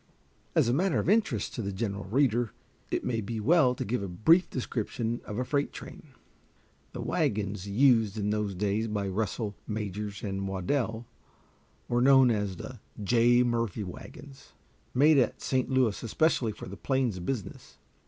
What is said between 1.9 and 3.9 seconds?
reader, it may be well to